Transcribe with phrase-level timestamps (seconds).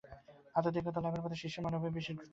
[0.55, 2.29] আধ্যাত্মিকতা লাভের পথে শিষ্যের মনোভাবই বিশেষ গুরুত্বপূর্ণ।